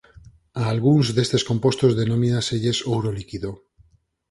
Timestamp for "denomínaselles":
2.01-2.77